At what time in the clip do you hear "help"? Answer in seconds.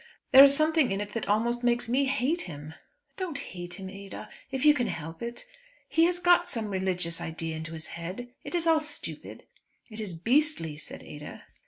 4.87-5.21